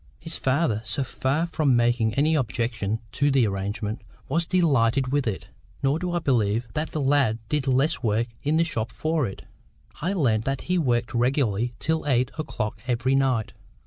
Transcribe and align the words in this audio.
His 0.17 0.35
father, 0.35 0.81
so 0.83 1.03
far 1.03 1.45
from 1.45 1.75
making 1.75 2.15
any 2.15 2.33
objection 2.33 2.97
to 3.11 3.29
the 3.29 3.45
arrangement, 3.45 4.01
was 4.27 4.47
delighted 4.47 5.09
with 5.11 5.27
it. 5.27 5.49
Nor 5.83 5.99
do 5.99 6.13
I 6.13 6.17
believe 6.17 6.67
that 6.73 6.89
the 6.89 6.99
lad 6.99 7.37
did 7.49 7.67
less 7.67 8.01
work 8.01 8.25
in 8.41 8.57
the 8.57 8.63
shop 8.63 8.91
for 8.91 9.27
it: 9.27 9.43
I 10.01 10.13
learned 10.13 10.45
that 10.45 10.61
he 10.61 10.79
worked 10.79 11.13
regularly 11.13 11.73
till 11.77 12.03
eight 12.07 12.31
o'clock 12.39 12.79
every 12.87 13.13
night. 13.13 13.53